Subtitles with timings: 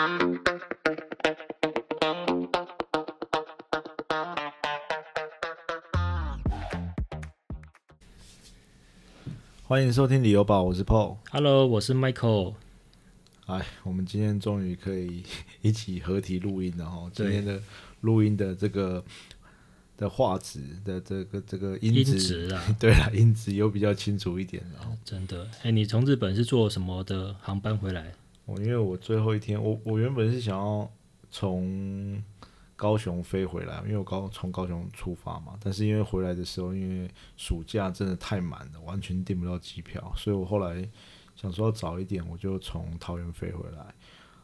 [0.00, 0.08] 欢
[9.82, 11.18] 迎收听旅游宝，我是 Paul。
[11.30, 12.54] Hello，我是 Michael。
[13.44, 15.22] 哎，我们今天终于可以
[15.60, 17.10] 一起合体录音了哈！
[17.12, 17.60] 今天的
[18.00, 19.04] 录音的这个
[19.98, 24.96] 的画质的这个这个音音质，质啊， 对啊，音质又比较清楚一点了。
[25.04, 25.46] 真的。
[25.62, 28.14] 哎、你从日本是坐什么的航班回来？
[28.50, 30.90] 我因为我最后一天，我我原本是想要
[31.30, 32.20] 从
[32.74, 40.88] 高雄飞回来，因为我高从高雄出发嘛，但是因为回来的时候，因为暑假真的太满了，完全订不到机票，所以我后来
[41.36, 43.94] 想说要早一点，我就从桃园飞回来。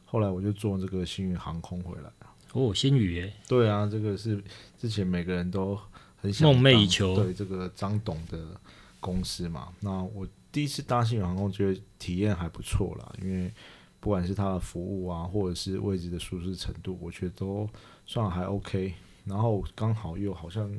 [0.04, 2.10] 后来我就坐这个星宇航空回来。
[2.52, 4.42] 哦，星宇耶，对啊，这个是
[4.78, 5.76] 之前每个人都
[6.16, 8.58] 很想梦寐以求对这个张董的
[9.00, 9.72] 公司嘛。
[9.80, 13.52] 那我第一次搭新宇航空，觉得体验还不错啦，因为
[14.00, 17.68] 不管是它的服务啊，或者是位置的舒适程度，我觉得都
[18.06, 18.94] 算还 OK。
[19.24, 20.72] 然后刚好又好像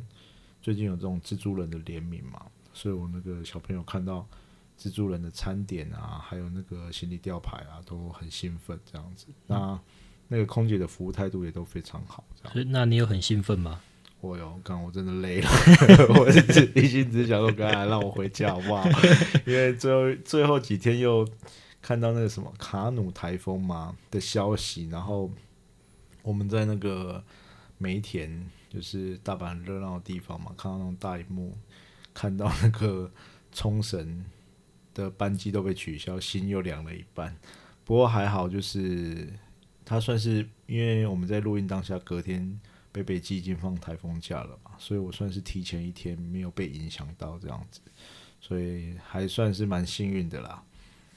[0.61, 2.41] 最近有这种蜘蛛人的联名嘛，
[2.73, 4.25] 所以我那个小朋友看到
[4.79, 9.27] 蜘蛛人的餐点啊，还有那个行李吊牌啊，都很兴奋这样子。
[9.47, 9.79] 那
[10.29, 12.53] 那个空姐的服务态度也都非常好，这样。
[12.53, 13.81] 所以那你有很兴奋吗？
[14.19, 15.49] 我有，刚我真的累了，
[16.17, 18.89] 我是只一心只想说，赶快让我回家好不好？
[19.45, 21.27] 因为最后最后几天又
[21.87, 25.31] 看到那个什么卡努台风嘛的消息，然后
[26.21, 27.23] 我们在那个
[27.77, 31.57] 梅田，就是大阪热闹的地方嘛，看到那种大荧幕，
[32.13, 33.09] 看到那个
[33.53, 34.25] 冲绳
[34.93, 37.33] 的班机都被取消，心又凉了一半。
[37.85, 39.31] 不过还好，就是
[39.85, 42.59] 他算是因为我们在录音当下，隔天
[42.91, 47.79] 北北基已经放台风假了嘛，所以我算是提前一天没有被影响到这样子，
[48.41, 50.61] 所以还算是蛮幸运的啦。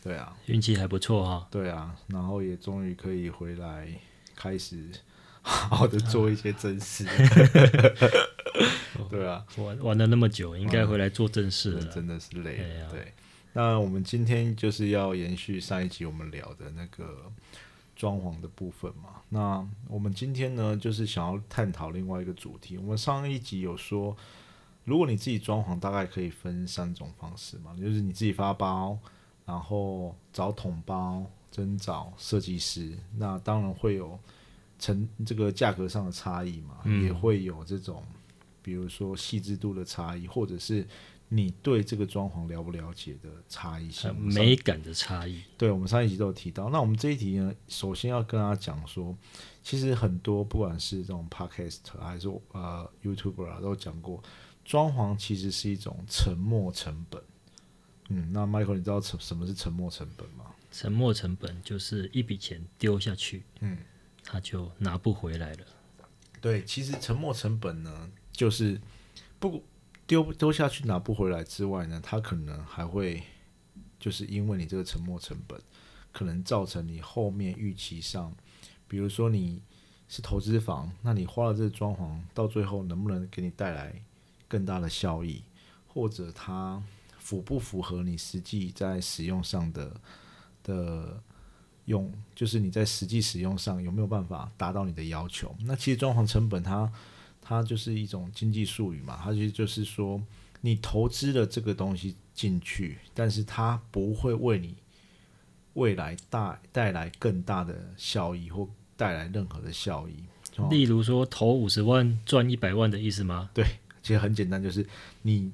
[0.02, 3.88] 对啊，运气还不错哈、对啊，然后也终于可以回来
[4.34, 4.88] 开始
[5.42, 7.04] 好好的做一些正事。
[9.10, 11.84] 对啊，玩玩了那么久，应该回来做正事了。
[11.86, 12.88] 真的是累对啊。
[12.90, 13.12] 对，
[13.54, 17.30] 那我们今天就是要延续上一集我们聊的那个
[17.96, 19.22] 装潢的部分嘛。
[19.30, 22.78] 那我们今天呢，就是想要探讨另外一个主题。
[22.78, 24.16] 我们上一集有说，
[24.84, 28.98] 如果你自己装潢，大概可以分三种方式嘛，就是你自己发包，
[29.50, 32.96] 然后找桶包，真找设计师。
[33.16, 34.18] 那当然会有
[34.78, 38.02] 成这个价格上的差异嘛，嗯也会有这种。
[38.62, 40.86] 比如说细致度的差异，或者是
[41.30, 46.68] 你对这个装潢了不了解的差异还性，美感的差异，对，我们上一集都有提到。
[46.68, 49.16] 那我们这一题呢，首先要跟大家讲说，
[49.62, 54.22] 其实很多不管是这种 podcast 还是呃 YouTuber 啊，都有讲过，
[54.62, 57.20] 装潢其实是一种沉没成本。
[58.12, 60.46] 嗯，那 Michael，你知道沉什么是沉没成本吗？
[60.72, 63.78] 沉没成本就是一笔钱丢下去，嗯，
[64.24, 65.66] 他就拿不回来了。
[66.40, 68.80] 对，其实沉没成本呢，就是
[69.38, 69.62] 不
[70.06, 73.22] 丢丢下去拿不回来之外呢，它可能还会
[73.98, 75.60] 就是因为你这个沉没成本，
[76.12, 78.34] 可能造成你后面预期上，
[78.88, 79.62] 比如说你
[80.08, 84.02] 是投资房，那你花了这个装潢，到最后能不能给你带来
[84.48, 85.44] 更大的效益，
[85.86, 86.82] 或者它
[87.30, 90.00] 符不符合你实际在使用上的
[90.64, 91.22] 的
[91.84, 95.54] 用，就是你在实际使用上有没有办法达到你的要求？
[95.60, 96.92] 那其实装潢成本它
[97.40, 100.20] 它就是一种经济术语嘛，它其实就是说
[100.60, 104.74] 你投资了这个东西进去，但是它不会为你
[105.74, 110.14] 未来带带来更大的效益或带来任何的效益。
[110.56, 113.50] 哦例如说，投五十万赚一百万的意思吗？
[113.54, 113.64] 对
[114.02, 114.84] 其实很简单，就是
[115.22, 115.52] 你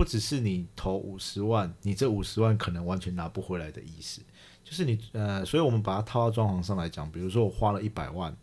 [0.00, 4.22] 不不只是你投五十万，你这五十万可能完全拿不回来的意思，
[4.64, 8.34] 就是你呃，所以我们把它套到装潢上来讲，比如说我花了一百万，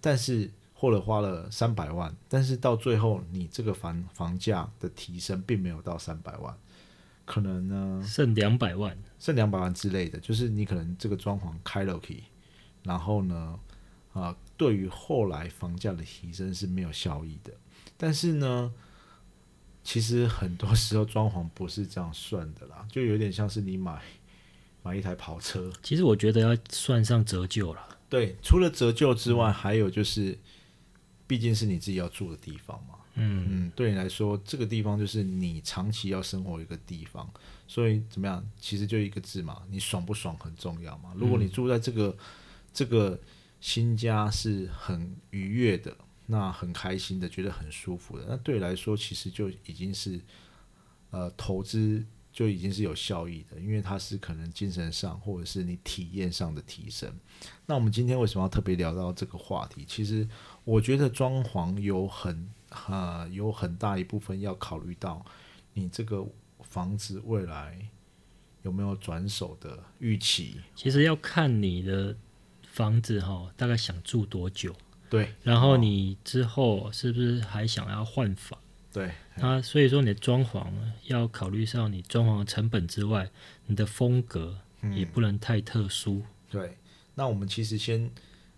[0.00, 6.56] 但是或者花了三百万，但是到最后你这个房房价的提升并没有到三百万，
[7.24, 12.22] 可能呢剩两百万，剩两百万之类的，就是你可能这个装潢开了 key，
[12.84, 13.58] 然后呢，
[14.12, 17.52] 啊、对于后来房价的提升是没有效益的。
[17.96, 18.72] 但是呢，
[19.84, 24.00] 其实很多时候装潢不是这样算的啦，就有点像是你买
[24.82, 27.98] 买一台跑车，其实我觉得要算上折旧了。
[28.08, 30.38] 对，除了折旧之外，还有就是，
[31.26, 37.28] 毕竟是你自己要住的地方嘛，嗯，嗯，对你来说，这个地方就是你长期要生活一个地方，
[37.66, 38.46] 所以怎么样？
[38.60, 41.12] 其实就一个字嘛，你爽不爽很重要嘛。
[41.16, 42.14] 如果你住在这个、
[42.74, 43.18] 这个
[43.60, 45.96] 新家是很愉悦的，
[46.26, 50.20] 那很开心的，觉得很舒服的，那对你来说其实就已经是
[51.10, 57.12] 呃投资就已经是有效益的，因为它是可能精神上或者是你体验上的提升。
[57.66, 59.84] 那我们今天为什么要特别聊到这个话题？
[59.86, 60.26] 其实
[60.64, 65.22] 我觉得装潢有很呃有很大一部分要考虑到
[65.74, 66.26] 你这个
[66.62, 67.86] 房子未来
[68.62, 70.60] 有没有转手的预期。
[70.74, 72.16] 其实要看你的
[72.62, 74.74] 房子哈，大概想住多久，
[75.12, 78.58] 对然后你之后是不是还想要换房？
[78.90, 80.66] 对，那所以说你的装潢
[81.04, 83.30] 要考虑上你装潢的成本之外，
[83.66, 84.58] 你的风格
[84.94, 86.22] 也不能太特殊。
[86.50, 86.78] 对，
[87.14, 88.10] 那我们其实先，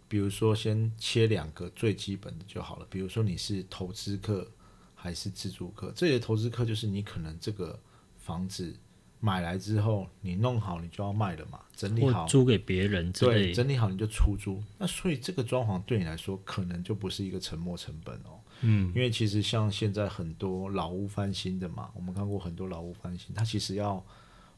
[0.06, 2.86] 比如说先切两个最基本的就好了。
[2.88, 4.48] 比如说你是投资客
[4.94, 5.92] 还是自住客？
[5.96, 7.76] 这里的投资客就是你可能这个
[8.16, 8.72] 房子
[9.24, 14.62] 买来之后，你弄好你就要卖了嘛，整理好，租给别人之对，整理好你就出租。
[14.76, 18.38] 那所以这个装潢对你来说可能就不是一个沉没成本哦。
[18.60, 24.04] 嗯，因为其实像现在很多老屋翻新的嘛，我们看过很多老屋翻新，它其实要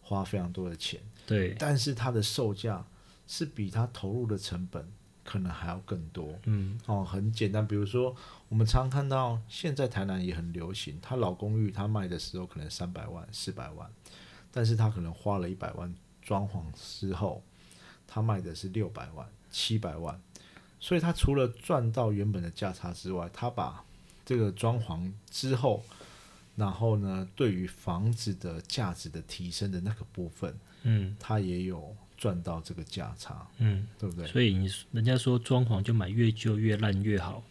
[0.03, 1.01] 花非常多的钱。
[1.25, 2.85] 对，但是它的售价
[3.29, 4.85] 是比它投入的成本
[5.23, 6.37] 可能还要更多。
[6.47, 8.15] 嗯，哦，很简单，比如说
[8.49, 13.89] 我们常看到现在台南也很流行，它老公寓它卖的时候可能三百万、四百万，
[14.57, 17.43] 但是他可能花了一百万装潢之后，
[18.07, 20.19] 他卖的是六百万、七百万，
[20.81, 23.85] 所以他除了赚到原本的价差之外，他把
[24.25, 25.85] 这个装潢之后，
[26.55, 31.15] 然后呢，对于房子的价值的提升的那个部分，嗯。
[31.21, 34.27] 他也有赚到这个价差，嗯，对不对？
[34.27, 37.43] 所以你人家说装潢就买越旧越烂越好，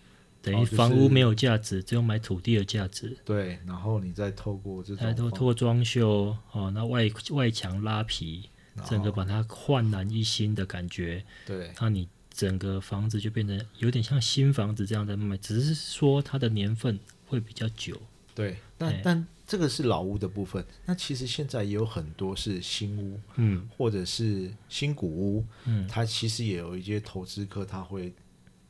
[0.45, 3.17] 等于房屋没有价值，只有买土地的价值。
[3.25, 17.99] 对，然后你再透过这还种方都透过装修哦，那外外墙拉皮，然整个把它焕然一新的感觉，对那你整个房子就变得有点像新房子这样在卖，只是说它的年份会比较久。
[18.35, 28.13] 对，但哎但这个是老屋的部分，那其实现在也有很多是新屋嗯或者是新古屋，嗯，它其实也有一些投资客他会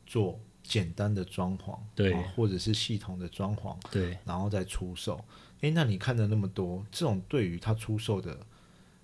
[0.05, 5.23] 做简单的装潢，对啊或者是系统的装潢，对，然后再出售。
[5.61, 8.37] 诶，那你看了那么多，这种对于它出售的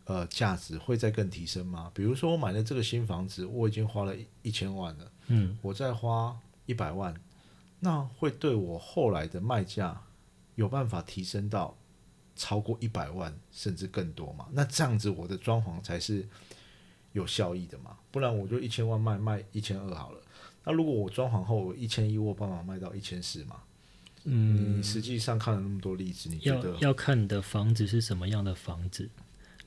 [0.05, 1.91] 呃价值会再更提升吗？
[1.93, 7.15] 比如说我买了这个新房子，我已经花了一一千万了，嗯我再花一百万，
[7.79, 10.01] 那会对我后来的卖价
[10.55, 11.75] 有办法提升到
[12.35, 14.47] 超过一百万甚至更多吗？
[14.51, 16.27] 那这样子我的装潢才是
[17.13, 17.97] 有效益的嘛？
[18.11, 20.20] 不然我就一千万卖卖一千二好了。
[20.63, 23.55] 那如果我装潢后我一千一，我有办法卖到一千四嘛？
[24.23, 29.09] 嗯你，实际上看了那么多例子，你觉要得要看你的房子是什么样的房子。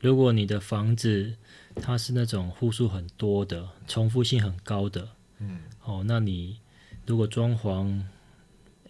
[0.00, 1.34] 如果你的房子
[1.76, 5.08] 它是那种户数很多的、重复性很高的，
[5.38, 6.60] 嗯，哦，那你
[7.06, 8.02] 如果装潢，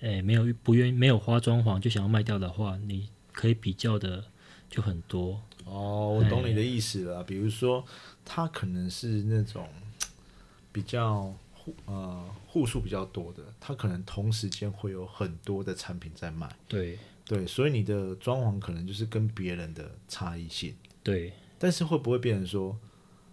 [0.00, 4.24] 哎，没有不愿意没有花装潢就想要卖掉的话，你可以比较的
[4.68, 5.40] 就很多。
[5.64, 7.24] 哦，我懂你的意思了。
[7.24, 7.82] 比如说，
[8.22, 9.66] 它可能是那种
[10.70, 11.34] 比较
[11.64, 20.74] 户呃户数比较多的，它可能同时间会有很多的产品在卖，对对，所以你的装潢可能就是跟别人的差异性。
[21.02, 22.78] 对，但是会不会变成说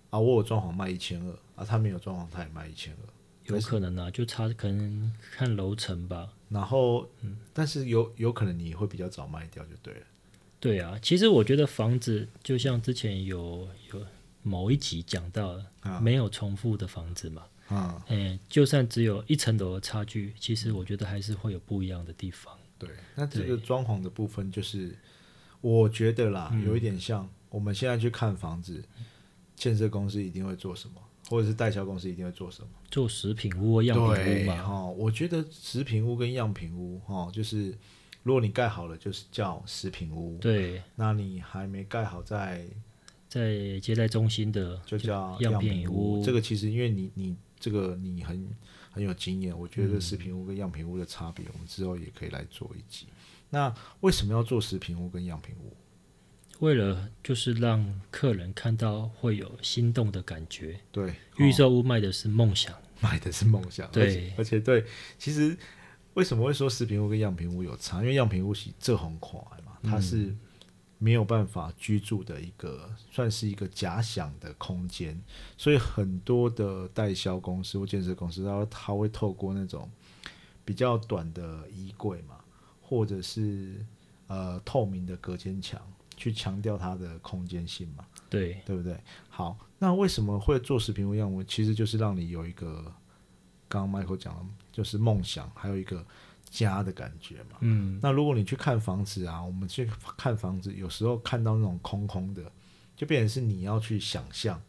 [0.09, 6.29] 啊，我有装潢卖一千二啊，他没有装潢他也卖一千二，有可能啊，就差可能看楼层吧。
[6.47, 10.01] 然后，嗯但是有有可能你会比较早卖掉就对了。
[10.59, 14.05] 对啊，其实我觉得房子就像之前有有
[14.43, 17.43] 某一集讲到的，啊没有重复的房子嘛。
[17.71, 22.53] 啊，哎，就算只有一层楼的差距，其实我觉得还是会有不一样的地方。
[22.77, 24.95] 对，那这个装潢的部分就是，
[25.61, 28.83] 我觉得啦，有一点像我们现在去看房子，
[29.55, 30.95] 建设公司一定会做什么，
[31.29, 32.67] 或者是代销公司一定会做什么。
[32.89, 37.73] 做食品屋或样品屋，嘛，哈、我觉得食品屋跟样品屋，哈、就是
[38.23, 42.67] 如果你盖好了，就是叫食品屋；对，那你还没盖好在，
[43.29, 46.21] 在接待中心的就叫样品品屋。
[46.25, 48.45] 这个其实因为你你这个你很
[48.91, 53.05] 很有经验，我觉得食品屋跟样品屋的差别，我们之后也可以来做一集。
[53.51, 55.73] 那为什么要做食品屋跟样品屋？
[56.59, 60.79] 为了就是让客人看到会有心动的感觉。
[60.91, 64.85] 对，预售屋卖的是梦想，卖的是梦想，对而且对，
[65.17, 65.57] 其实
[66.13, 68.01] 为什么会说食品屋跟样品屋有差？
[68.01, 70.35] 因为样品屋是这很快嘛，它是
[71.03, 75.19] 没有办法居住的一个，算是一个假想的空间，
[75.57, 79.89] 所以很多的代销公司或建设公司，它它会透过那种
[80.63, 82.35] 比较短的衣柜嘛，
[82.79, 83.83] 或者是
[84.27, 85.81] 呃透明的隔间墙，
[86.15, 88.05] 去强调它的空间性嘛。
[88.29, 88.95] 对对不对？
[89.27, 91.43] 好，那为什么会做食品屋样我？
[91.43, 92.93] 其实就是让你有一个，
[93.67, 96.05] 刚刚 Michael 讲的，就是梦想，还有一个
[96.51, 97.57] 家的感觉嘛。
[97.61, 102.51] 嗯，那如果你去看房子啊，我们去看房子，有时候看到那种空空的，
[102.95, 104.61] 就变成是你要去想象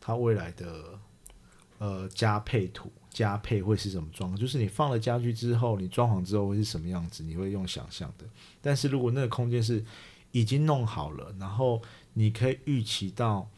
[0.00, 0.98] 它未来的
[1.78, 8.24] 呃加配图加配会是什么状况，就是你放了家具之后，你装潢之后会是什么样子，你会用想象的。
[8.62, 9.84] 但是如果那个空间是
[10.32, 11.80] 已经弄好了，然后
[12.14, 13.48] 你可以预期到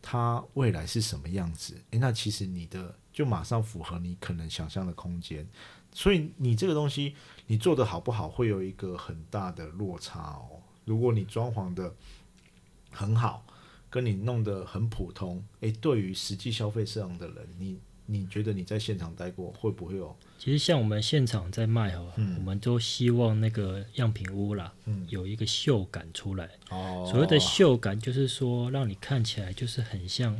[0.00, 5.46] 它未来是什么样子，诶，那其实你的就马上符合你可能想象的空间。
[5.96, 7.14] 所以你这个东西
[7.46, 10.60] 你做的好不好，会有一个很大的落差哦。
[10.84, 11.94] 如果你装潢的
[12.90, 13.46] 很好，
[13.88, 20.14] 跟你弄得很普通，诶，对于实际消费市场的人，你你觉得你在现场待过，会不会有？
[20.38, 26.50] 其实像我们现场在卖哦，我们都希望那个样品屋啦，嗯有一个秀感出来。
[26.68, 30.34] 哦所谓的秀感，就是说让你看起来就是很像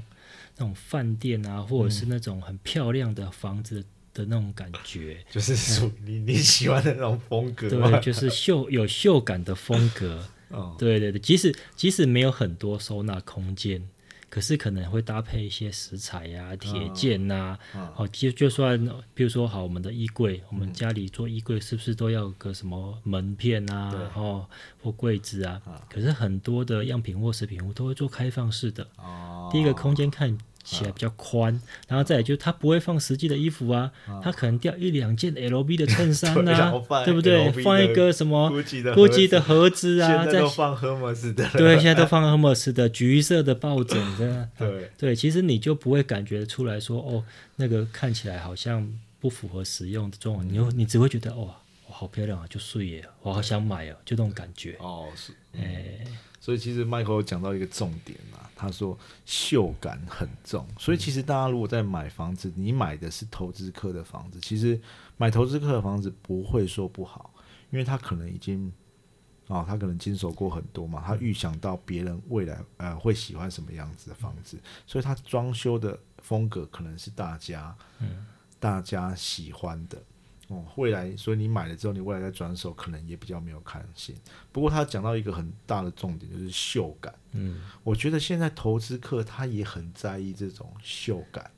[0.58, 3.82] 那种饭店啊，或者是那种很漂亮的房子
[4.16, 5.25] 的那种感觉。
[5.30, 10.26] 就是属于你你喜欢的那种风格对，就是秀有秀感的风格。
[10.49, 13.82] 哦，对对对，即使即使没有很多收纳空间，
[14.30, 18.78] 可是可能会搭配一些石材呀、铁件呐、嗯哦，就就算
[19.12, 24.49] 比如说好，我们的衣柜，我们家里做衣柜是不是都要个什么门片啊对，哦，
[24.80, 25.61] 或柜子啊？
[25.64, 25.82] 啊。
[25.90, 31.58] 可是很多的样品或食品屋都会做开放式的，哦，第一个空间看起来比较宽，
[31.88, 33.90] 然后再来就是它不会放实际的衣服啊，
[34.23, 37.50] 他可能掉一两件 L B 的衬衫 对然啊后放，对不对？
[37.62, 44.49] 放一个什么 GUCCI 的盒盒子子啊，在 现在都放 Hermes 的，对，现在都放 Hermes 的橘色的抱枕，真的。
[44.58, 44.90] 对。
[44.99, 47.23] 对，其实你就不会感觉出来说，哦，
[47.56, 48.87] 那个看起来好像
[49.20, 51.54] 不符合实用的状况，你就你只会觉得，哇、哇，
[51.98, 54.76] 好漂亮啊，就碎耶，我好想买哦，就那种感觉。
[54.80, 56.04] 哦是，哎、
[56.38, 64.78] 所以其实 Michael 讲到一个重点啊，他说秀感很重，所以其实大家如果在买房子，你买的是投资客的房子，其实
[65.16, 67.32] 买投资客的房子不会说不好，
[67.70, 68.70] 因为他可能已经
[69.46, 78.26] 哦，他可能经手过很多嘛，他预想到别人未来呃会喜欢什么样子的房子，所以他装修的风格可能是大家嗯
[78.60, 79.96] 大家喜欢的。
[80.48, 84.14] 哦，未来，所以你买了之后，你未来再转手，可能也比较没有看性。
[84.52, 87.12] 不过他讲到一个很大的重点，就是秀感。
[87.32, 91.50] 嗯，我觉得现在投资客他也很在意这种秀感，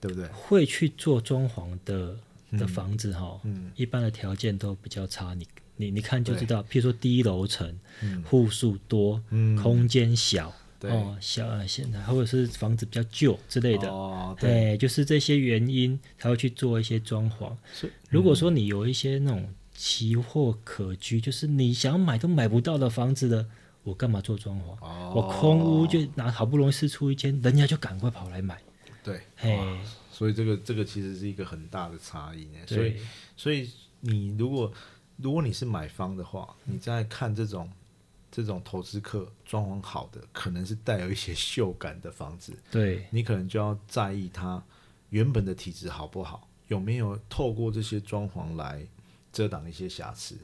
[0.00, 0.28] 对不对？
[0.28, 2.16] 会去做装潢的
[2.52, 13.88] 的房子哈、嗯一般的条件都比较差，你你你看就知道，譬如说低楼层，嗯户数多，嗯，空间小，对哦，小呃现在或者是房子比较旧之类的。
[13.88, 17.52] 哦，对，对，就是这些原因才会去做一些装潢。
[18.10, 23.46] 如果说你有一些那种奇货可居，就是你想买都买不到的房子的，
[23.82, 24.76] 我干嘛做装潢？
[24.80, 28.60] 哦，我空屋就拿好不容易试出一间，人家就赶快跑来买。
[29.02, 29.58] 对，嘿，
[30.10, 32.58] 所以这个这个其实是一个很大的差异呢。
[32.66, 32.96] 所以，
[33.36, 34.72] 所以你如果
[35.16, 37.70] 如果你是买方的话，你在看这种
[38.36, 44.62] 这种投资客装潢好的，可能是带有一些秀感的房子， 对，你可能就要在意它
[45.08, 48.86] 原本的体质好不好，有没有透过这些装潢来
[49.32, 50.36] 遮挡一些瑕疵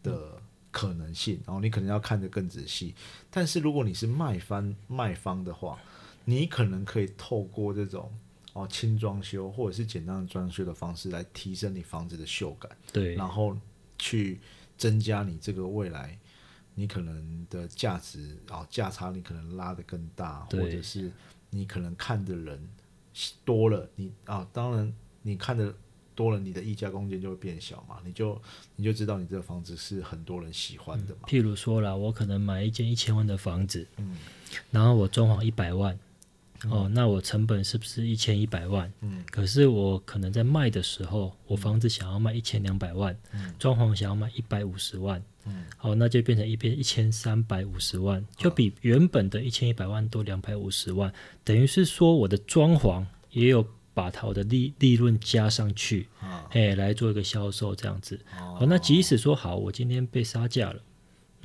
[0.00, 2.94] 的可能性，然后你可能要看得更仔细。
[3.32, 5.76] 但是如果你是卖方卖方的话，
[6.24, 8.12] 你可能可以透过这种
[8.52, 13.58] 哦轻装修或者是简单的装修的方式来提升你房子的秀感，对，然后
[13.98, 14.38] 去
[14.78, 16.16] 增加你这个未来。
[16.74, 21.10] 你可能的价值哦价差，你可能拉得更大，或者是
[21.50, 22.68] 你可能看的人
[23.44, 25.72] 多了，你啊，当然你看的
[26.14, 28.40] 多了，你的溢价空间就会变小嘛，你就
[28.76, 31.22] 你就知道你这个房子是很多人喜欢的嘛。
[31.26, 34.16] 譬如说啦，我可能买一间一千万的房子，嗯
[34.70, 35.98] 然后我装潢一百万，
[36.70, 38.90] 哦，那我成本是不是一千一百万？
[39.00, 58.18] 嗯可是我可能在卖的时候，我房子想要卖一千两百万，嗯装潢想要卖一百五十万，嗯好，那就变成一边一千三百五十万，就比原本的一千一百万多两百五十万，等于是说我的装潢也有把它我的利利润加上去，啊哎，来做一个销售这样子。
[58.38, 60.80] 哦好，那即使说好，我今天被杀价了。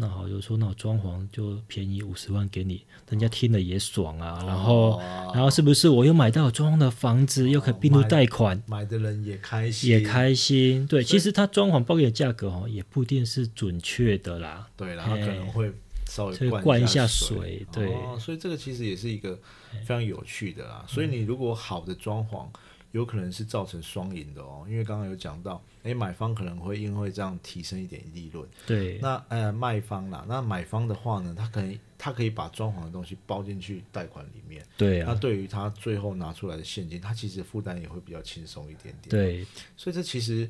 [0.01, 4.41] 那好，就说那我装潢就便宜五十万给你，人家听了也爽啊。
[4.48, 10.88] 然后，哦然后是不是我又买到有装潢的房子，又可以并入买贷款，买的人也开心，也开心？
[10.88, 14.70] 对，其实它装潢报给的价格哦，也不一定是准确的啦。
[14.77, 15.70] 对啦，他可能会
[16.08, 19.38] 稍微一灌一下水水，对哦，所以这个其实也是一个
[19.82, 20.86] 非常有趣的啦。
[20.88, 22.48] 所以你如果好的装潢，
[22.91, 39.10] 有可能是造成双赢的哦，因为刚刚有讲到，诶，买方可能会因为这样提升一点利润，对，那呃卖方啦，那买方的话呢，他可以他可以把装潢的东西包进去贷款里面，对啊，对于他最后拿出来的现金，他其实负担也会比较轻松一点点。
[39.10, 39.46] 对，
[39.77, 40.50] 所以这其实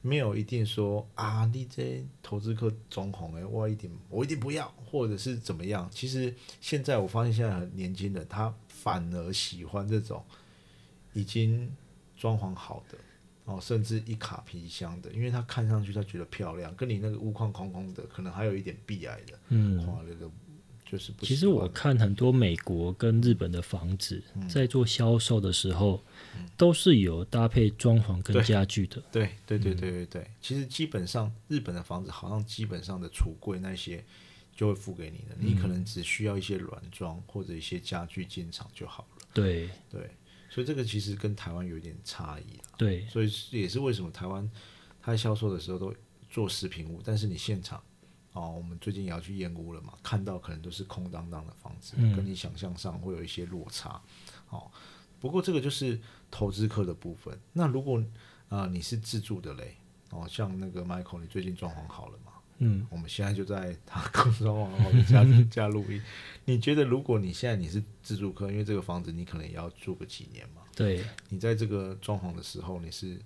[0.00, 5.88] 没有一定说啊，你这投资客装潢哎，我一定我一定不要，或者是怎么样。
[5.92, 10.24] 其实现在我发现现在很年轻人，他反而喜欢这种
[11.12, 11.70] 已经
[12.16, 12.98] 装潢好的
[13.44, 20.30] 哦，甚至一卡皮箱的，因为他看上去他觉得漂亮，跟你那个屋框空空的，可能还有一点壁癌的，嗯，哇，那个
[20.84, 26.02] 就是不其实我看很多美国跟日本的房子在做销售的时候，
[26.56, 29.02] 都是有搭配装潢跟家具的。
[29.10, 34.04] 对对对对对对，其实基本上日本的房子好像基本上的橱柜那些
[34.54, 39.26] 就会付给你的，你可能只需要一些软装或者一些家具进场就好了。
[39.32, 39.70] 对。
[39.88, 40.10] 对，
[40.50, 42.64] 所以这个其实跟台湾有一点差异啦。
[42.76, 44.46] 对所以也是为什么台湾
[45.00, 45.94] 它销售的时候都
[46.28, 47.82] 做食品屋，但是你现场
[48.32, 54.00] 哦，我们最近也要去验屋了嘛，看到可能都是空荡荡的房子，嗯跟你想象上会有一些落差。
[54.50, 54.70] 哦，
[55.18, 55.98] 不过这个就是
[56.30, 57.38] 投资客的部分。
[57.52, 57.98] 那如果
[58.48, 59.76] 啊、呃你是自住的嘞，
[60.10, 62.32] 哦，像那个 Michael，你最近装潢好了吗？
[62.62, 66.00] 嗯，我们现在就在他刚装潢好的家家录音。
[66.44, 70.62] 你觉得如果你现在你是自住客，因为这个房子你可能也要住个几年嘛？
[70.76, 73.18] 对，你在这个装潢的时候，你是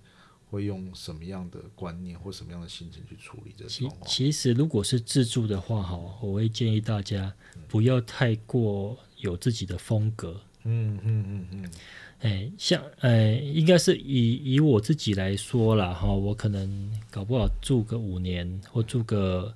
[0.50, 4.06] 会用什么样的观念或什么样的心情去处理这个其装潢？
[4.06, 7.34] 其实如果是自住的话，哈，我会建议大家
[7.66, 10.40] 不要太过有自己的风格。
[10.66, 11.70] 嗯嗯嗯嗯，
[12.24, 19.54] 哎，像哎，应该是以以我自己来说啦，哈，我可能搞不好住个五年，或住个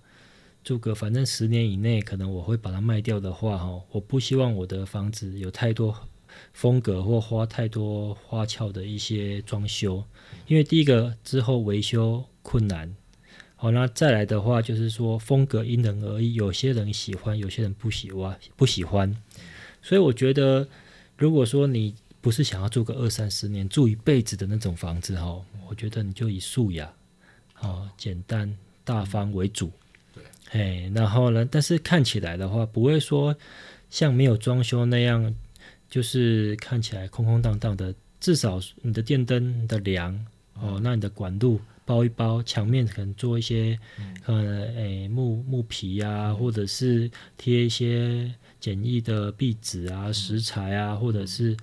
[0.63, 5.97] 住个反正十年以内，可能我会把它卖掉的话，哈，我不希望我的房子有太多
[6.53, 10.05] 风格或花太多花俏的一些装修，
[10.47, 12.95] 因为第一个之后维修困难。
[13.57, 19.17] 好，那再来的话就是说风格因人而异，有些人喜欢，有些人不喜欢，不喜欢。
[19.81, 20.69] 所以我觉得，
[21.17, 21.95] 如果说你
[22.29, 26.93] 不是想要住个二三十年、住一辈子的那种房子哈，我觉得你就以素雅、
[27.63, 28.55] 哦简单
[28.85, 29.71] 大方为主。
[30.15, 33.35] 对，哎，然后呢，但是看起来的话，不会说
[33.89, 35.35] 像没有装修那样，
[35.89, 37.95] 就是看起来空空荡荡的。
[38.21, 40.13] 至少你的电灯的梁
[40.53, 43.79] 哦，那你的管路包一包，墙面可能做一些
[44.27, 51.57] 呃诶木木皮啊，或者是贴一些简易的壁纸啊、石材啊，或者是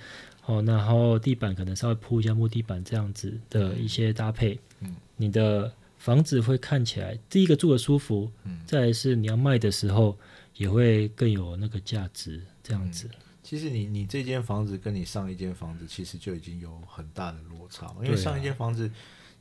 [0.46, 10.18] 哦，然后地板可能稍微铺一下木地板这样子的一些搭配，嗯，你的房子会看起来第一个住的舒服，嗯，再来是你要卖的时候
[10.56, 13.10] 也会更有那个价值，这样子。
[13.42, 18.90] 其实你你这间房子跟你上一间房子其实就已经有很大的落差嘛，因为上一间房子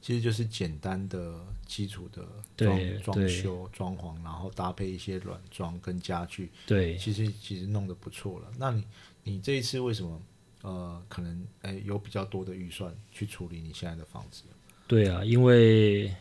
[0.01, 8.51] 其实就是简单的基础的装装修装潢，然后搭配一些软装跟家具，对，其实其实弄得不错了。
[8.59, 8.85] 那你
[9.23, 10.21] 你这一次为什么
[10.65, 14.45] 呃可能哎有比较多的预算去处理你现在的房子？
[14.87, 16.13] 对啊，因为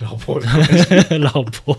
[0.00, 0.46] 老婆的
[1.18, 1.78] 老婆，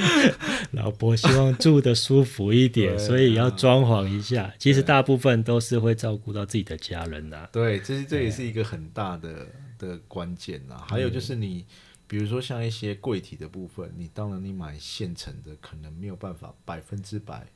[0.72, 4.52] 老婆希望住的舒服一点，啊所以要装潢一下。
[4.58, 9.46] 其实大部分都是会照顾到自己的家人的、对，这是这也是一个很大的
[9.78, 10.82] 的关键呐。
[10.88, 11.64] 还有就是你，
[12.06, 17.46] 比如说像一些柜体的部分，你当然你买现成的，可能没有办法百分之百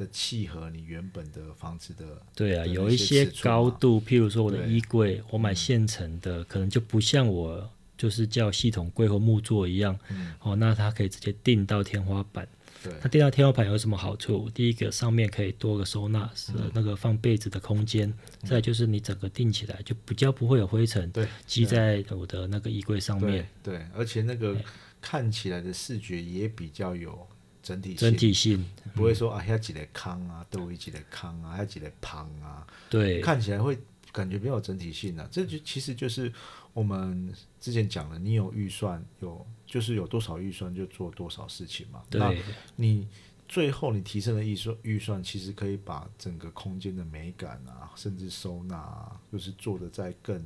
[0.00, 2.04] 的契合你原本的房子的。
[2.34, 12.48] 对啊，有一些高度，譬如说我的衣柜，我买现成的，可能就不像我就是叫系统柜或木座一样，嗯哦，那它可以直接定到天花板。
[12.82, 14.48] 对那钉到天花板有什么好处？
[14.54, 18.10] 第一个，上面可以多个收纳，是嗯那个放被子的空间；
[18.48, 23.76] 再就是你整个定起来就比较不会有灰尘对积在我的那个衣柜上面对。
[23.76, 24.56] 对，而且那个
[24.98, 27.26] 看起来的视觉也比较有
[27.62, 33.20] 整体性，整体性，不会说啊，还几个康啊，都有几个康啊，还有几个胖啊，对。
[33.20, 33.78] 看起来会
[34.12, 35.28] 感觉比较有整体性啊。
[35.30, 36.32] 这就其实就是
[36.72, 42.02] 我们之前讲的，你有预算，有就是有多少预算就做多少事情嘛。
[42.10, 42.34] 那
[42.76, 43.06] 你
[43.48, 50.40] 最后你提升的预算，预算其实可以把整个空间的美感啊，甚至收纳啊，就是做的再更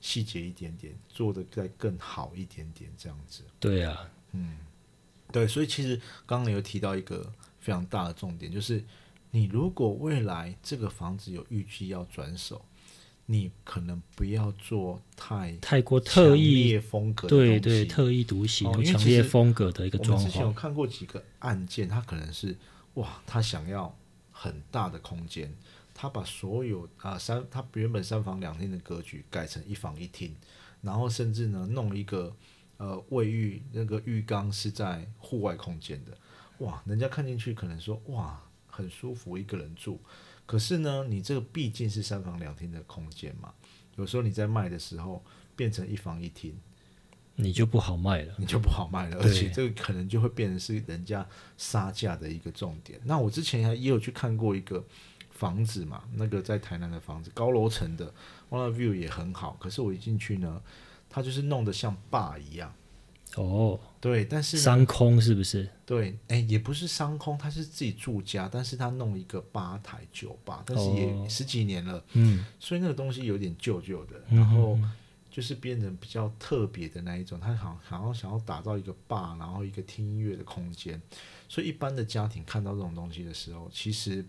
[0.00, 3.42] 细节一点点，做的再更好一点点，这样子。
[3.60, 4.08] 对啊，
[5.30, 8.82] 对，所以其实刚刚你有提到一个非常大的重点，就是
[9.30, 12.64] 你如果未来这个房子有预计要转手，
[13.26, 22.56] 你可能不要做太太过特强意，烈风格的对对，特意独行、哦有强烈风格的一个装我们之前有，看过几个案件，他可能是
[22.94, 23.94] 哇，他想要
[24.30, 25.54] 很大的空间，
[25.92, 30.34] 他把所有啊、三，他原本三房两厅的格局改成一房一厅，
[30.80, 32.34] 然后甚至呢弄一个
[32.78, 36.16] 呃卫浴，那个浴缸是在户外空间的，
[36.64, 40.00] 哇，人家看进去可能说哇很舒服，一个人住，
[40.46, 43.52] 可是呢，你这个毕竟是三房两厅的空间嘛，
[43.96, 45.22] 有时候你在卖的时候
[45.54, 46.58] 变成一房一厅。
[47.40, 48.34] 你就不好卖了。
[48.36, 51.24] 你就不好卖了，而且这个可能就会变成是人家
[51.56, 53.00] 杀价的一个重点。
[53.04, 54.84] 那我之前还也有去看过一个
[55.30, 58.12] 房子嘛，那个在台南的房子，高楼层的，
[58.48, 60.60] 望到 view 也很好，可是我一进去呢，
[61.08, 62.74] 它就是弄得像坝一样。
[63.36, 65.68] 哦，对，但是呢商空是不是？
[65.84, 74.78] 对，哎，也不是商空，他是自己住家，但是他弄一个吧台酒吧，但是也哦十几年了，嗯，所以那个东西有点旧旧的，嗯然后
[75.30, 81.00] 就是变成比较特别的那一种，他好好像想要打造一个吧，然后一个听音乐的空间，
[81.48, 84.24] 所以一般的家庭看到这种东西的时候，其实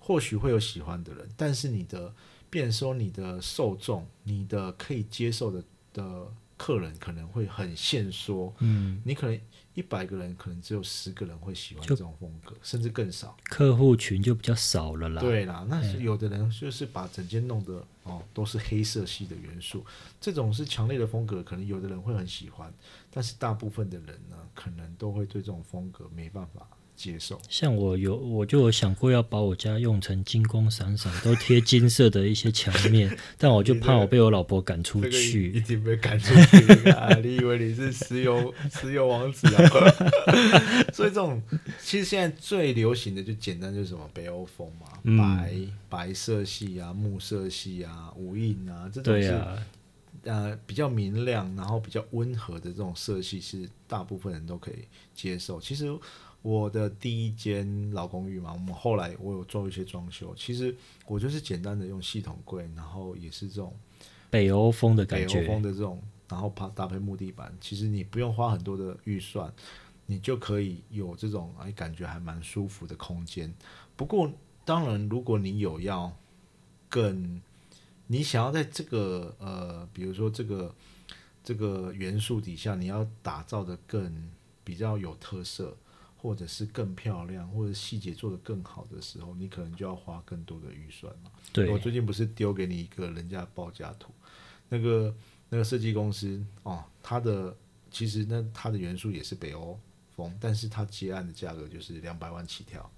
[0.00, 2.12] 或许会有喜欢的人，但是你的，
[2.50, 5.62] 变说你的受众，你的可以接受的
[5.92, 6.26] 的
[6.56, 9.40] 客人可能会很限缩，嗯，你可能
[9.74, 13.36] 一百个人，可能只有十个人会喜欢这种风格，甚至更少。
[13.44, 19.84] 客户群就比较少了啦。，对啦，那有的人就是把整间弄得哦都是黑色系的元素，
[20.20, 22.72] 这种是强烈的风格，可能有的人会很喜欢，
[23.10, 26.68] 但是大部分的人呢，可能都会对这种风格没办法
[27.00, 27.40] 接受。
[27.48, 35.60] 像我有我就有想过要把我家用成金光闪闪，都贴金色的一些墙面， 但我就怕我被我老婆赶出这个一。
[35.62, 37.08] 定被赶出去啊！
[37.24, 39.64] 你以为你是石油石油王子啊？
[40.92, 41.42] 所以这种
[41.80, 45.54] 其实现在最流行的就简单就是什么北欧风嘛，嗯白
[45.88, 49.40] 白色系啊、木色系啊、无印啊，这种是、
[50.24, 54.84] 呃比较明亮，然后比较温和的这种色系是大部分人都可以
[55.14, 55.58] 接受。
[55.58, 55.86] 其实
[56.42, 60.74] 我的第一间老公寓嘛，我们后来我有做一些装修，其实
[61.06, 63.76] 我就是简单的用系统柜，然后也是这种
[64.30, 65.46] 北欧风的北欧感觉。
[65.46, 69.52] 风的这种，然后搭搭配木地板，其实你不用花很多的预算，
[70.06, 73.52] 你就可以有这种哎感觉还蛮舒服的空间。
[73.94, 74.32] 不过
[74.64, 76.10] 当然，如果你有要
[76.88, 77.42] 更，
[78.06, 80.74] 你想要在这个呃，比如说这个
[81.44, 84.30] 这个元素底下，你要打造的更
[84.64, 85.76] 比较有特色。
[86.20, 91.30] 或者是更漂亮，或者细节做得更好的时候，你可能就要花更多的预算嘛。
[91.50, 91.70] 对。
[91.70, 94.12] 我，最近不是丢给你一个人家的报价图，
[94.68, 95.14] 那个
[95.48, 97.56] 那个设计公司哦，它的
[97.90, 99.80] 其实那它的元素也是北欧
[100.14, 102.90] 风，但是它接案的价格就是两百万起跳。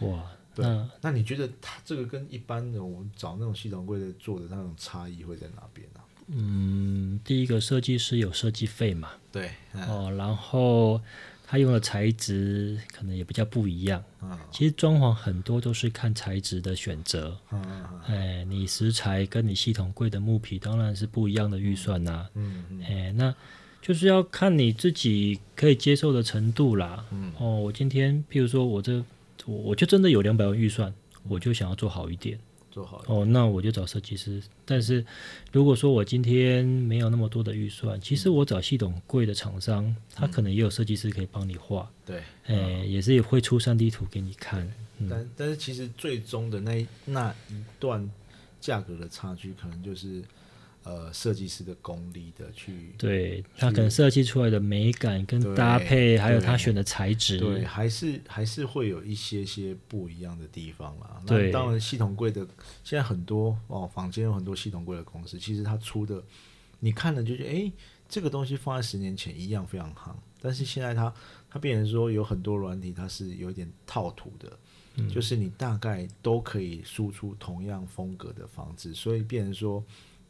[0.00, 0.66] 哇，对。
[0.66, 9.86] 那那你觉得它这个跟一般的我们找那种系统柜的做的那种差异会在哪边呢、嗯，第一个设计师有设计费嘛，对，嗯。
[9.86, 11.00] 哦，然后
[11.54, 14.02] 他用的材质可能也比较不一样。
[14.22, 17.36] 嗯其实装潢很多都是看材质的选择，
[18.06, 23.32] 哎，你石材跟你系统柜的木皮当然是不一样的预算呐、嗯嗯哎，那
[23.80, 27.04] 就是要看你自己可以接受的程度啦。
[27.12, 29.04] 嗯哦，我今天譬如说我这
[29.46, 30.92] 我我就真的有两百万预算，
[31.28, 32.36] 我就想要做好一点。
[32.74, 34.42] 做好了，哦，那我就找设计师。
[34.64, 35.06] 但是
[35.52, 44.68] 如果说我今天没有那么多的预算，其实我找系统贵的厂商，他可能也有设计师可以帮你画，对，哎、也是也会出三 D 图给你看。
[44.98, 48.10] 嗯，但但是其实最终的那那一段
[48.60, 50.20] 价格的差距，可能就是
[50.84, 61.20] 呃设计师的功力的去对他可能设计出来的美感跟搭配，还有他选的材质，对，还是还是会有一些些不一样的地方啦。
[61.26, 62.46] 那当然系统柜的
[62.84, 66.22] 现在很多哦，坊间有很多系统柜的公司，其实它出的
[66.80, 67.72] 你看了就觉得，哎，
[68.08, 71.12] 这个东西放在十年前一样非常夯，但是现在它
[71.50, 74.48] 它变成说有很多软体它是有一点套图的。
[74.96, 79.84] 嗯就是你大概都可以输出同样风格的房子，所以变成说，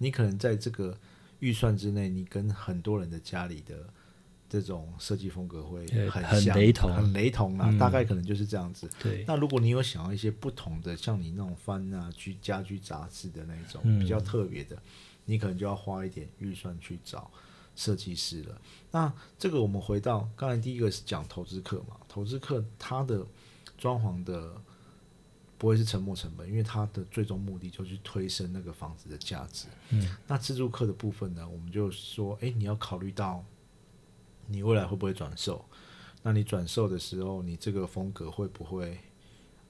[0.05, 0.97] 你可能在这个
[1.41, 3.89] 预算之内，你跟很多人的家里的
[4.49, 8.89] 这种设计风格会对很雷同很雷同啊，嗯大概可能就是这样子。
[9.03, 14.77] 对那如果你有想要一些不同的，像你那种翻啊居家居杂志的那种、嗯比较特别的，
[15.25, 17.31] 你可能就要花一点预算去找
[17.75, 18.61] 设计师了。
[18.93, 23.27] 那这个我们回到刚才第一个是讲投资客嘛，投资客他的
[23.79, 24.55] 装潢的
[25.65, 29.65] 不会是沉没成本，因为它的最终目的就是去推升那个房子的价值。
[29.89, 33.43] 嗯，那自住客的部分呢，我们就说，哎、你要考虑到
[34.47, 35.65] 你未来会不会转售？
[36.23, 38.99] 那你转售的时候，你这个风格会不会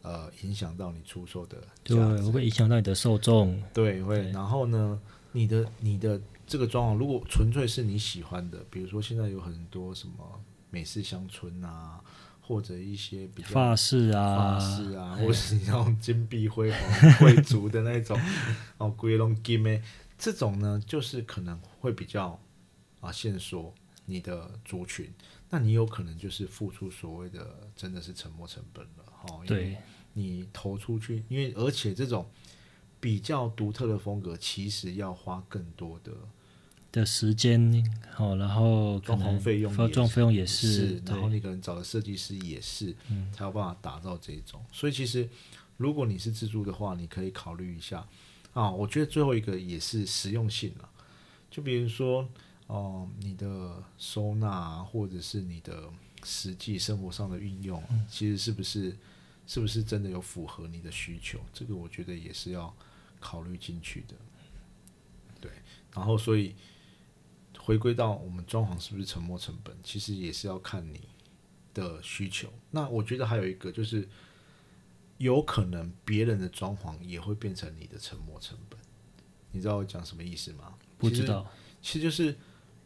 [0.03, 1.97] 呃影响到你出售的对，
[2.33, 3.63] 会影响到你的受众？
[3.73, 4.29] 对，会。
[4.33, 12.03] 然后呢，你的你的这个装潢，如果纯粹是你喜欢的，比如说现在有很多什么美式乡村啊，
[12.47, 16.81] 或者一些比较发饰啊，发饰啊，或是那种金碧辉煌
[17.19, 18.21] 贵族的那种
[18.77, 19.83] 哦，贵龙金诶，
[20.19, 22.39] 这种呢，就是可能会比较
[23.01, 25.11] 啊限缩你的族群，
[25.49, 29.77] 那你有可能就是付出所谓的真的是沉没成本了哈，因为对，
[30.13, 32.29] 你投出去，因为而且这种
[33.01, 36.13] 比较独特的风格，其实要花更多的
[36.95, 37.61] 的时间
[38.17, 44.65] 哦，然后装潢费用也装潢费用也是是，然后你可能找的设计师也是，嗯才有办法打造这种。
[44.71, 45.29] 所以其实
[45.77, 48.07] 如果你是自助的话，你可以考虑一下
[48.53, 48.71] 啊。
[48.71, 50.89] 我觉得最后一个也是实用性了，
[51.51, 52.29] 就比如说
[52.67, 55.91] 哦、你的收纳啊，或者是你的
[56.23, 58.97] 实际生活上的运用啊，嗯其实是不是
[59.47, 61.39] 是不是真的有符合你的需求？
[61.53, 62.75] 这个我觉得也是要
[63.21, 64.15] 考虑进去的。
[65.41, 65.51] 对，
[65.95, 66.55] 然后所以
[67.65, 71.01] 回归到我们装潢是不是沉没成本，其实也是要看你
[71.73, 72.53] 的需求。
[72.71, 74.07] 那我觉得还有一个就是，
[75.17, 78.79] 有可能别人的装潢也会变成你的沉没成本。
[79.51, 80.75] 你知道我讲什么意思吗？
[80.99, 81.51] 不知道，
[81.81, 82.37] 其实就是，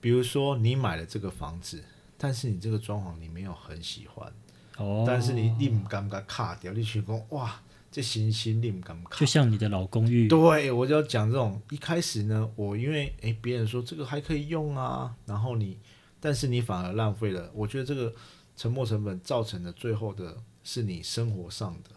[0.01, 1.83] 比如说你买了这个房子，
[2.17, 4.33] 但是你这个装潢你没有很喜欢，
[4.77, 6.73] 哦，但是你你唔敢不敢卡掉？
[6.73, 7.61] 你去讲哇，
[7.91, 9.27] 这行星你唔敢卡就？
[9.27, 11.61] 像你的老公寓，对，我就要讲这种。
[11.71, 15.79] 一开始呢，我因为诶别人说这个还可以用啊，然后你，
[16.21, 17.51] 但是你反而浪费了。
[17.55, 18.15] 我觉得这个
[18.57, 21.91] 沉没成本造成的最后的是你生活上的，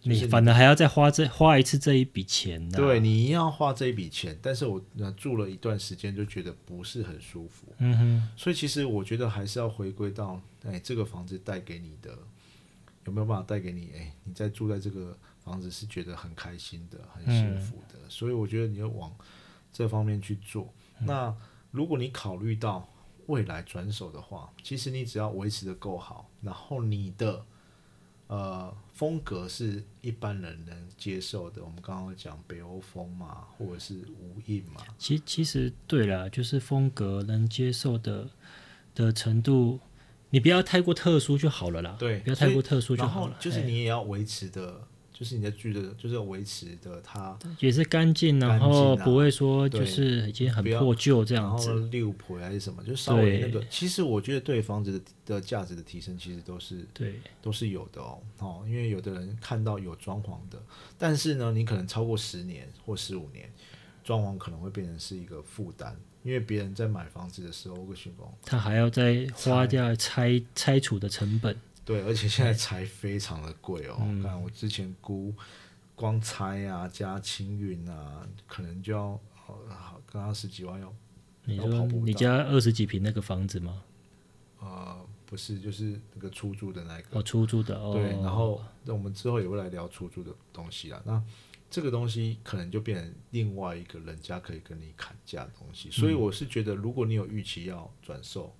[0.00, 4.38] 就是你反而还要再花这花一次这一笔钱呢、对，你一定要花这一笔钱。
[4.42, 12.18] 但是我呃住了一段时间就觉得不是很舒服，嗯哼，所以其实我觉得还是要回归到，哎，这个房子带给你的
[13.06, 13.92] 有没有办法带给你？
[13.96, 19.10] 哎，你在住在这个房子是觉得很开心的、很幸福的，所以我觉得你要往
[19.72, 20.72] 这方面去做。
[20.98, 21.34] 那
[21.70, 22.88] 如果你考虑到
[23.26, 27.44] 未来转手的话，其实你只要维持的够好，然后你的
[28.28, 31.62] 呃风格是一般人能接受的。
[31.62, 38.28] 我们刚刚讲北欧风嘛，或者是无印嘛，其其实对啦，就是风格能接受的
[38.94, 39.78] 的程度，
[40.36, 41.96] 你不要太过特殊就好了啦。
[41.98, 43.36] 对不要太过特殊就好了。
[43.40, 51.88] 就是哎你也要维持的，就是你的剧的，就是要维持的它，也是干净，然后不会说就是已经很破旧这然后样子。
[51.90, 53.64] 六婆还是什么，就稍微那个。
[53.70, 58.18] 其实我觉得对房子的的价值的提升，其实都是对，都是有的哦。
[58.40, 60.62] 哦，因为有的人看到有装潢的，
[60.98, 63.50] 但是呢，你可能超过十年或十五年，
[64.04, 67.76] 装潢可能会变成是一个负担，因为别人在买房子的时候。
[68.42, 71.56] 他还要再花掉拆拆除的成本。
[71.84, 73.96] 对，而且现在拆非常的贵哦。
[74.00, 75.32] 嗯看我之前估，
[75.94, 80.92] 光拆啊加清运啊，可能就要呃好刚刚十几万要
[81.44, 83.82] 你说要跑步你家二十几平那个房子吗？
[84.58, 87.18] 呃不是就是那个出租的那个。
[87.18, 87.92] 哦，出租的哦。
[87.94, 91.00] 对，然后那我们之后也会来聊出租的东西啦。
[91.04, 91.22] 那
[91.68, 98.54] 这个东西可能就变成另外一个人家可以跟你砍价的东西，所以我是觉得，如果你有预期要转售，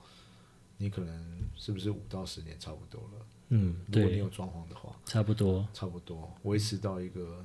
[0.77, 3.27] 你可能是不是五到十年差不多了？
[3.51, 5.67] 嗯，如果你有，装潢的话，差不多。
[5.73, 7.45] 差不多维持到一个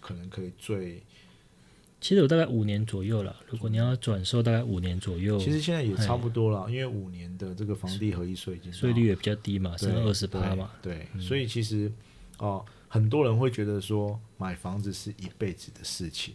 [0.00, 1.02] 可能可以最，
[1.98, 3.34] 其实有大概五年左右了。
[3.48, 10.70] 如果你要转售，大概五年左右，其实现在也差不多了，因为五年的这个房地合一税已经税率也比较低嘛，对剩二十八嘛。
[10.82, 11.90] 对，对所以其实
[12.38, 16.34] 哦、很多人会觉得说买房子是一辈子的事情，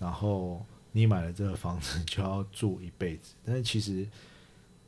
[0.00, 4.04] 然后你买了这个房子就要住一辈子，但是其实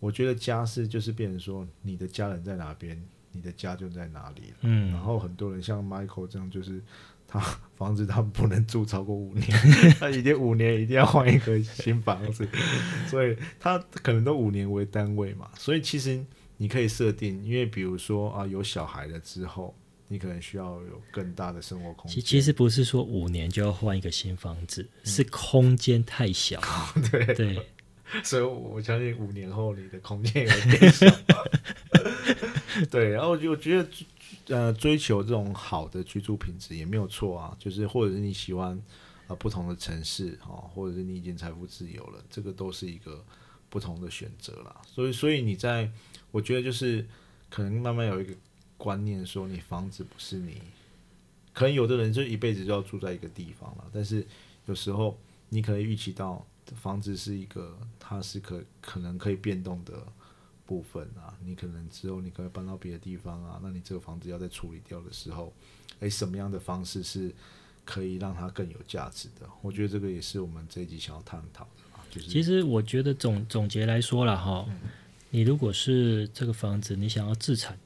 [0.01, 4.53] 我觉得家是就是变成说你的家人在哪边，你的家就在哪里。
[4.63, 6.83] 嗯然嗯，后很多人像 Michael 这样，就是
[7.29, 7.39] 他
[7.77, 9.49] 房子他不能住超过五年，
[10.01, 12.49] 他已经五年一定要换一个新房子，
[13.07, 15.49] 所以他可能都五年为单位嘛。
[15.57, 16.25] 所以其实
[16.57, 19.73] 你可以设定，因为比如说啊有小孩了之后，
[20.09, 22.15] 你可能需要有更大的生活空间。
[22.15, 26.61] 其其实不是说五年就要换一个新房子，是空间太小。
[27.11, 27.67] 对，对，
[28.23, 31.07] 所以我相信五年后你的空间也会变小。
[32.91, 33.89] 对，然后我就觉得
[34.49, 38.81] 呃追求这种好的居住品质也没有错啊，就是或者是你喜欢
[39.29, 43.25] 呃不同的城市哦，或者是你已经财富自由了，这个都是一个
[43.71, 44.83] 不同的选择啦。
[44.87, 45.91] 所以所以你在
[46.31, 47.07] 我觉得就是
[47.49, 48.35] 可能慢慢有一个
[48.77, 50.61] 观念说，你房子不是你，
[51.53, 54.27] 可能有的人就一辈子就要住在一个地方了，但是
[54.67, 60.07] 有时候你可能预期到房子是一个它是可可能可以变动的
[60.67, 65.53] 部分啊，你可能之后你可以搬到别的地方啊，那你这个房子要再处理掉的时候，
[66.01, 67.33] 诶，什么样的方式是
[67.85, 69.49] 可以让它更有价值的？
[69.63, 74.69] 我觉得这个也是我们这一集想要探讨的啊，就是其实我觉得总总结来说了哈，
[75.31, 77.79] 你如果是这个房子你想要自产，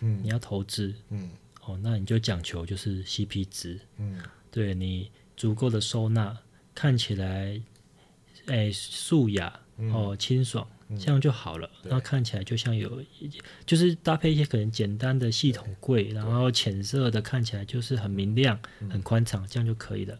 [0.00, 0.20] 嗯。
[0.22, 0.94] 你要投资。
[1.10, 1.30] 嗯。
[1.66, 4.20] 哦，那你就讲求就是 CP 值，嗯。
[4.50, 6.36] 对你足够的收纳，
[6.74, 7.60] 看起来
[8.46, 9.60] 哎素雅
[9.92, 11.68] 哦清爽，这样就好了。
[11.82, 11.90] 对。
[11.90, 13.02] 然后看起来就像有，
[13.66, 18.58] 就是搭配一些可能简单的系统柜，然后浅色的看起来就是很明亮、
[18.90, 20.18] 很宽敞，这样就可以了。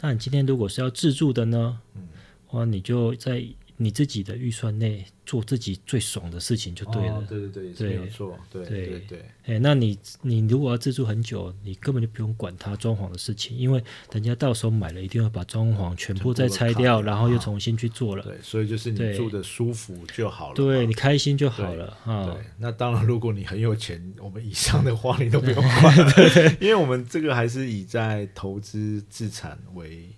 [0.00, 1.80] 那你今天如果是要自助的呢？
[2.52, 3.44] 哇，你就在
[3.80, 7.14] 你自己的预算内做自己最爽的事情就对了。
[7.14, 7.88] 哦对对对，对。
[7.90, 8.86] 没有错，对对。
[8.86, 18.24] 对对，哎、那你你如果要自住很久，你根本就不用管它装潢的事情，因为人家到时候买了，一定要把装潢全部再拆掉，然后又啊重新去做了。
[18.24, 20.54] 对，所以就是你住的舒服就好了。
[20.56, 25.96] 对你开心就好了啊对。，那当然，如果你很有钱，我们以上的话你都不用管，
[26.60, 30.08] 因为我们这个还是以在投资自产为，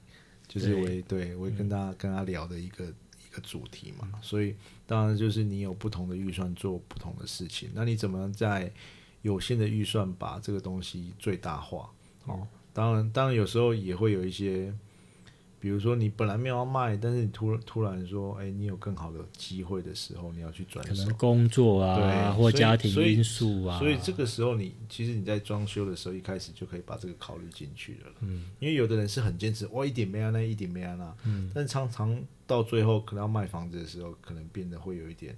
[0.49, 2.93] 就是为对为跟大家跟他聊的一个
[3.31, 4.09] 个主题嘛。
[4.21, 4.55] 所以
[4.87, 8.73] 当然就是你有不同的预算做不同的事情，那你怎么在
[9.23, 11.91] 有限的预算把这个东西最大化？
[12.27, 14.75] 哦，当然，当然有时候也会有一些。
[15.61, 21.17] 比如说，你本来没有要卖，但是你突突然说，哎、你有更好的机会的时候，你要去转手可能。
[21.19, 28.11] 工作啊，对或家庭因素啊，所以这个时候你其实你在装修的时候，一开始就可以把这个考虑进去了。
[28.21, 35.37] 嗯，因为有的人是很坚持，哇一点没安那一点没安那，嗯，但是常常到最后可能要卖房子的时候，可能变得会有一点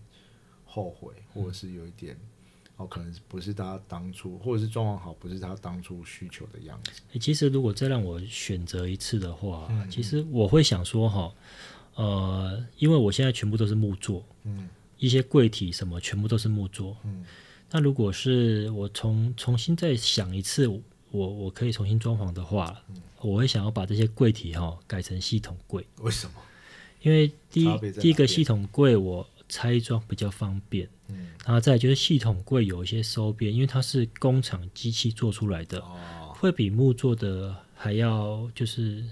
[0.64, 2.16] 后悔，或者是有一点。
[2.82, 6.90] 哦，可能不是他当初，或者是装潢好，不是他当初需求的样子。
[7.12, 11.32] 欸其实如果再让我选择一次的话，嗯其实我会想说哈，
[11.94, 14.68] 呃，因为我现在全部都是木做，嗯，
[14.98, 17.24] 一些柜体什么全部都是木做，嗯，
[17.70, 20.80] 那如果是我重重新再想一次，我
[21.12, 26.32] 我可以重新装潢的话，嗯我会想要把这些柜体哈改成系统柜，为什么？
[27.02, 39.04] 因为第一第一个系统柜我拆装比较方便，嗯，然后再就是系统柜有一些收边，因为它是工厂机器做出来的，哦，会比木做的还要就是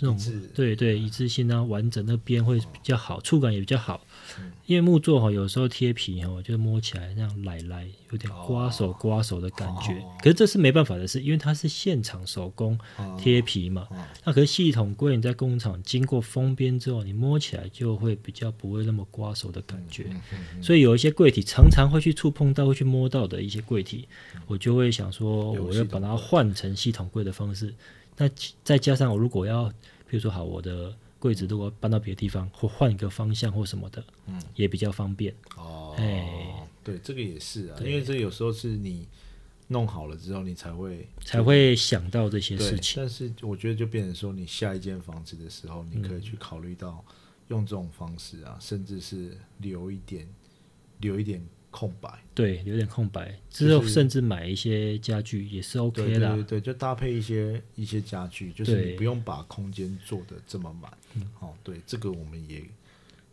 [0.00, 0.18] 那种
[0.54, 4.00] 对对一致性啊，完整那边会比较好，触感也比较好。
[4.38, 9.94] 嗯因为木做哈，有时候贴皮哈，就摸起来那样奶奶，有点刮手刮手的感觉。
[9.94, 13.88] 哦可是这是没办法的事，因为它是现场手工哦贴皮嘛。
[13.90, 20.04] 哦那可是系统柜你在工厂经过封边之后，你摸起来就会比较不会那么刮手的感觉。
[20.10, 24.06] 嗯嗯嗯所以有一些柜体常常会去触碰到、会去摸到的一些柜体，
[24.46, 27.74] 我就会想说，我要把它换成系统柜的方式。
[28.18, 28.28] 那
[28.62, 29.68] 再加上我如果要，
[30.06, 35.34] 比如说好，我的柜子如果搬到别的地方，或换一个方向或什么的，嗯，也比较方便。
[35.56, 39.06] 哦，哎对，这个也是啊，因为这有时候是你
[39.68, 42.94] 弄好了之后，你才会才会想到这些事情。
[42.96, 47.04] 但是我觉得就变成说，你下一间房子的时候，你可以去考虑到
[47.48, 50.26] 用这种方式啊，甚至是留一点
[51.00, 52.08] 留一点空白。
[52.34, 56.08] 对，有点空白，之后甚至买一些家具也是 OK 啦。
[56.08, 60.90] 对对对对，就搭配一些一些家具，就是你不用把空间做的这么满。
[61.14, 62.62] 嗯哦，对，这个我们也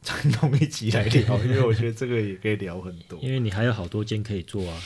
[0.01, 3.19] 再弄一集来聊， 因为我觉得这个也可以聊很多。
[3.21, 4.81] 因为你还有好多间可以做啊，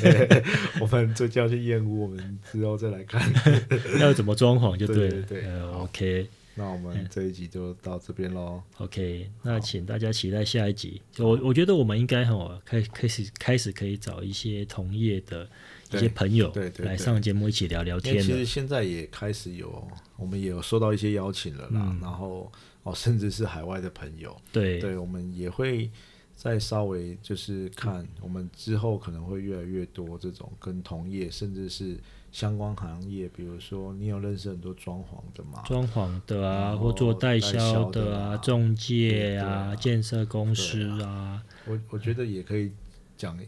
[0.80, 3.22] 我们这叫去厌恶，我们之后再来看。
[4.00, 5.22] 要怎么装潢就对了。
[5.22, 6.28] 对对呃，OK。
[6.54, 8.62] 那我们这一集就到这边喽。
[8.78, 11.00] OK，那请大家期待下一集。
[11.18, 15.48] 我我觉得我们应该哈开开始开始可以找一些同业的
[15.90, 18.44] 一些朋友对对对来上节目一起聊聊因为其实。
[18.44, 25.90] 现在也开始有，我们也有收到一些邀请了啦，嗯然后哦，甚至是海外的朋友，对对我们也会
[26.36, 31.96] 再稍微就是看，我们之后可能会越来越多这种跟同业甚至是
[32.32, 35.62] 相关行业，比如说你有认识很多装潢的吗？
[35.66, 42.72] 装潢的啊，或做代销的的啊中介啊，啊建设公司啊，我我觉得也可以
[43.18, 43.38] 讲，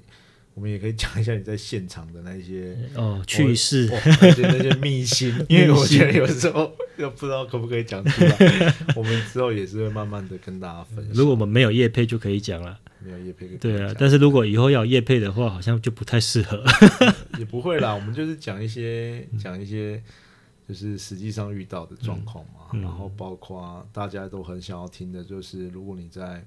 [0.52, 2.76] 我们也可以讲一下你在现场的那些。
[2.94, 3.88] 哦，趣事。
[3.90, 11.14] 哦那些那些 秘辛，因为我觉得有时候又不知道可不可以讲出来，我们之后也是会慢慢的跟大家分享。
[11.14, 13.94] 如果我们没有业配就可以讲了，没有叶配，对啊。
[13.98, 16.64] 但是如果以后要有业配的话，好像就不太适合。
[17.38, 20.02] 也不会啦，我们就是讲一些讲一些，
[20.68, 26.44] 就是实际上遇到的状况嘛，嗯然后包括大家都很想要听的，就是如果你在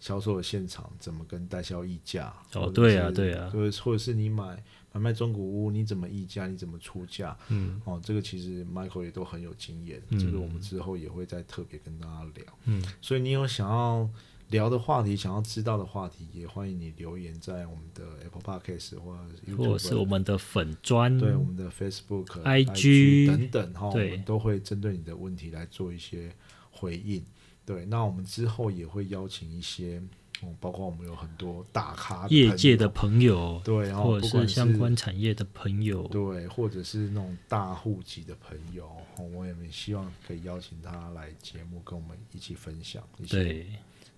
[0.00, 12.44] 销售的现场怎么跟代销议价，哦对啊对啊就是或者是你买买卖中古屋，你怎么议价，你怎么出价，嗯哦，这个其实 Michael 也都很有经验，嗯这个我们之后也会再特别跟大家聊。
[12.64, 14.08] 嗯，所以你有想要
[14.50, 19.16] 聊的话题，想要知道的话题，也欢迎你留言在我们的 Apple Podcast 或
[19.56, 26.30] 或者是我们的粉砖，对我们的 Facebook、IG 等等哈，我们都会针对你的问题来做一些
[26.70, 27.24] 回应。
[27.66, 30.00] 对，那我们之后也会邀请一些，
[30.42, 43.66] 嗯，包括我们有很多大咖业界的朋朋友，对，然后或者是相关产业的朋友，对，或者是那种大户级的朋友，哦我也很希望可以邀请他来节目跟我们一起分享一些对。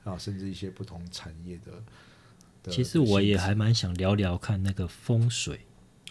[0.06, 1.72] 啊，甚至一些不同产业的。
[2.62, 5.60] 的其实我也还蛮想聊聊看那个风水，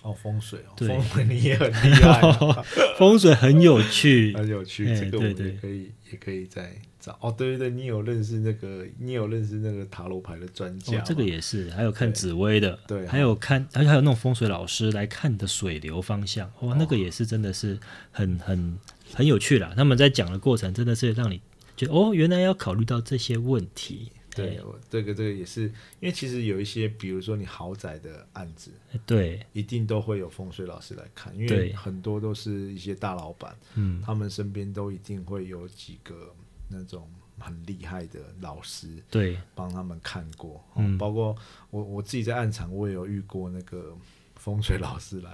[0.01, 2.63] 哦，风水哦，对风水你也很厉害啊，
[2.97, 4.33] 风水很有趣。
[4.37, 4.87] 很有趣。
[4.87, 7.17] 哎这个我们对对也可以也可以再找。
[7.21, 17.77] 哦，对对对，你有认识那个，你有认识那个塔罗牌的专家？，哦这个也是，还有看紫薇的，对还有看，而且还有那种风水老师来看你的水流方向，哇，那个也是真的是
[18.11, 18.77] 很很
[19.13, 19.73] 很有趣啦。
[19.75, 21.41] 他们在讲的过程，真的是让你
[21.75, 24.11] 觉得哦，原来要考虑到这些问题。
[24.35, 24.59] 对，
[24.89, 25.61] 这个这个也是，
[26.01, 36.35] 因为其实有一些，比如说你豪宅的案子，哎对，一定都会有风水老师来看，因为很多都是一些大老板，嗯，他们身边都一定会有几个
[36.69, 37.09] 那种
[37.39, 41.33] 很厉害的老师对，帮他们看过，哦嗯包括
[41.69, 43.95] 我我自己在暗场，我也有遇过那个
[44.35, 45.31] 风水老师来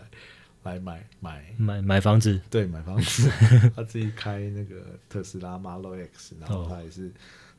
[0.64, 1.43] 来买买。
[1.57, 3.30] 买买房子，对，买房子，
[3.76, 7.12] 他自己开那个特斯拉 Model X，然后哦他也是，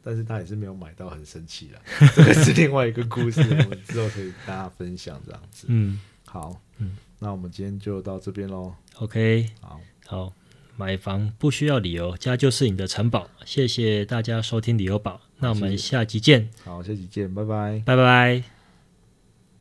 [0.03, 1.81] 但是他也是没有买到，很生气啦。
[2.15, 5.67] 这个是另外一个故事，我们之后可以大家分享这样子。
[5.69, 8.75] 嗯好，嗯，那我们今天就到这边喽。
[8.99, 10.33] ，OK，好，好，
[10.77, 13.29] 买房不需要理由，家就是你的城堡。
[13.45, 17.83] 谢谢大家收听理由宝，那我们下集见，好，下集见，拜拜。
[17.85, 18.52] 拜拜。